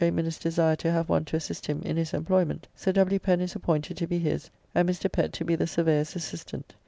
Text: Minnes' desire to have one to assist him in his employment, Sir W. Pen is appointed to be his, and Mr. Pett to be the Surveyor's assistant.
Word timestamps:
Minnes' 0.01 0.39
desire 0.39 0.75
to 0.77 0.89
have 0.91 1.09
one 1.09 1.25
to 1.25 1.35
assist 1.35 1.67
him 1.67 1.83
in 1.83 1.95
his 1.95 2.11
employment, 2.15 2.67
Sir 2.75 2.91
W. 2.91 3.19
Pen 3.19 3.39
is 3.39 3.55
appointed 3.55 3.97
to 3.97 4.07
be 4.07 4.17
his, 4.17 4.49
and 4.73 4.89
Mr. 4.89 5.11
Pett 5.11 5.31
to 5.33 5.45
be 5.45 5.55
the 5.55 5.67
Surveyor's 5.67 6.15
assistant. 6.15 6.73